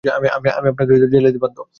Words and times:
আমি 0.03 0.27
আপনাকে 0.71 0.93
জেলে 1.13 1.29
দিতে 1.29 1.43
বাধ্য। 1.45 1.57